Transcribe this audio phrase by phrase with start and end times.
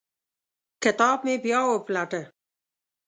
[0.83, 2.21] کتاب مې بیا وپلټه.